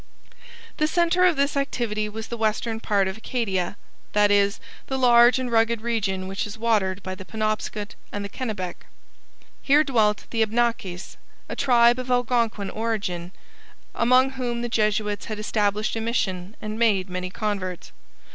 The 0.77 0.87
centre 0.87 1.25
of 1.25 1.35
this 1.35 1.55
activity 1.55 2.09
was 2.09 2.29
the 2.29 2.35
western 2.35 2.79
part 2.79 3.07
of 3.07 3.17
Acadia 3.17 3.77
that 4.13 4.31
is, 4.31 4.59
the 4.87 4.97
large 4.97 5.37
and 5.37 5.51
rugged 5.51 5.81
region 5.81 6.27
which 6.27 6.47
is 6.47 6.57
watered 6.57 7.03
by 7.03 7.13
the 7.13 7.23
Penobscot 7.23 7.93
and 8.11 8.25
the 8.25 8.29
Kennebec. 8.29 8.87
Here 9.61 9.83
dwelt 9.83 10.25
the 10.31 10.41
Abnakis, 10.43 11.17
a 11.47 11.55
tribe 11.55 11.99
of 11.99 12.09
Algonquin 12.09 12.71
origin, 12.71 13.31
among 13.93 14.31
whom 14.31 14.63
the 14.63 14.69
Jesuits 14.69 15.25
had 15.25 15.37
established 15.37 15.95
a 15.95 16.01
mission 16.01 16.55
and 16.59 16.79
made 16.79 17.07
many 17.07 17.29
converts. 17.29 17.91